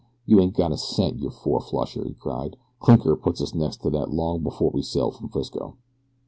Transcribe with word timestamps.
"You 0.25 0.39
ain't 0.39 0.55
got 0.55 0.71
a 0.71 0.77
cent, 0.79 1.17
you 1.19 1.29
four 1.29 1.59
flusher," 1.61 2.03
he 2.03 2.15
cried. 2.15 2.57
"Clinker 2.79 3.15
put 3.15 3.39
us 3.39 3.53
next 3.53 3.83
to 3.83 3.91
that 3.91 4.09
long 4.11 4.41
before 4.41 4.71
we 4.71 4.81
sailed 4.81 5.15
from 5.17 5.29
Frisco." 5.29 5.75